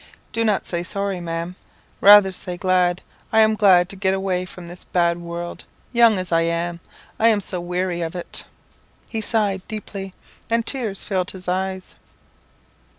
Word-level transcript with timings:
"Do 0.31 0.43
not 0.43 0.65
say 0.65 0.81
sorry, 0.81 1.19
Ma'am; 1.21 1.55
rather 1.99 2.31
say 2.31 2.57
glad. 2.57 3.03
I 3.31 3.41
am 3.41 3.53
glad 3.53 3.87
to 3.89 3.95
get 3.95 4.15
away 4.15 4.45
from 4.45 4.67
this 4.67 4.83
bad 4.83 5.19
world 5.19 5.63
young 5.93 6.17
as 6.17 6.31
I 6.31 6.41
am 6.41 6.79
I 7.19 7.27
am 7.27 7.39
so 7.39 7.61
weary 7.61 8.01
of 8.01 8.15
it." 8.15 8.43
He 9.09 9.21
sighed 9.21 9.61
deeply, 9.67 10.15
and 10.49 10.65
tears 10.65 11.03
filled 11.03 11.29
his 11.29 11.47
eyes. 11.47 11.97